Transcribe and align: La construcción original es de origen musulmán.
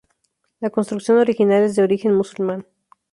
La 0.61 0.71
construcción 0.71 1.19
original 1.19 1.61
es 1.61 1.75
de 1.75 1.83
origen 1.83 2.15
musulmán. 2.15 2.65